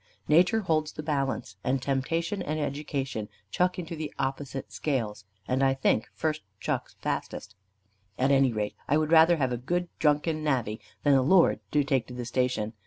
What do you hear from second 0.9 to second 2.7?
the balance, and temptation and